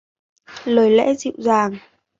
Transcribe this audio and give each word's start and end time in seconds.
Lời 0.65 0.89
lẽ 0.91 1.13
dịu 1.13 1.33
dàng 1.37 1.73